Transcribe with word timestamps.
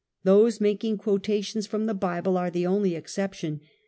Those 0.23 0.59
making 0.59 0.97
quotations 0.97 1.67
from 1.67 1.85
the 1.85 1.93
Bible 1.93 2.35
are 2.35 2.49
the 2.49 2.65
only 2.65 2.95
exception. 2.95 3.61